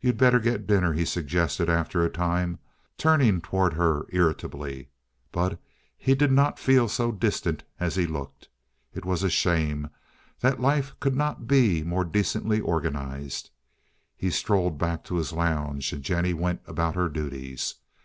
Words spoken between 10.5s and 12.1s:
life could not be more